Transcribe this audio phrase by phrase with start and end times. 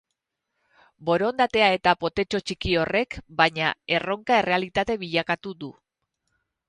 [1.09, 3.69] Borondatea eta potetxo txiki horrek, baina,
[3.99, 5.71] erronka errealitate bilakatu du.